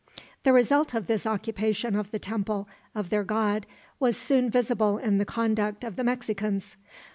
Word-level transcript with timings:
The 0.41 0.51
result 0.51 0.95
of 0.95 1.05
this 1.05 1.27
occupation 1.27 1.95
of 1.95 2.09
the 2.09 2.17
temple 2.17 2.67
of 2.95 3.11
their 3.11 3.23
god 3.23 3.67
was 3.99 4.17
soon 4.17 4.49
visible 4.49 4.97
in 4.97 5.19
the 5.19 5.25
conduct 5.25 5.83
of 5.83 5.95
the 5.95 6.03
Mexicans. 6.03 6.75